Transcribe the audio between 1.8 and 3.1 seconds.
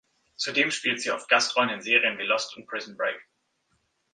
Serien wie "Lost" und "Prison